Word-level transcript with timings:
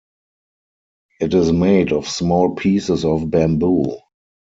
It 1.19 1.35
is 1.35 1.51
made 1.51 1.93
of 1.93 2.09
small 2.09 2.55
pieces 2.55 3.05
of 3.05 3.29
bamboo. 3.29 3.99